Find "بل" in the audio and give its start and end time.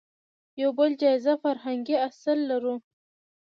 0.77-0.89